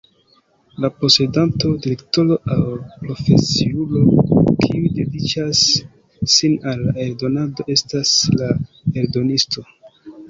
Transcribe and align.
La 0.83 0.89
posedanto, 1.01 1.73
direktoro 1.83 2.37
aŭ 2.55 2.57
profesiulo, 3.01 4.01
kiu 4.65 4.89
dediĉas 5.01 5.61
sin 6.37 6.57
al 6.73 6.83
la 6.87 6.95
eldonado 7.05 7.67
estas 7.77 8.15
la 8.41 8.49
eldonisto. 9.05 9.69